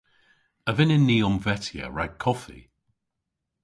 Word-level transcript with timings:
A 0.69 0.71
vynnyn 0.77 1.05
ni 1.07 1.17
omvetya 1.27 1.85
rag 1.95 2.11
koffi? 2.23 2.59